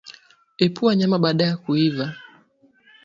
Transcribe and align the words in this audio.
Epua 0.57 0.95
nyama 0.95 1.19
baada 1.19 1.45
ya 1.45 1.57
kuiva 1.57 2.15